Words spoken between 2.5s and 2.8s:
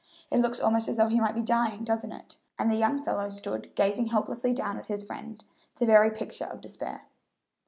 and the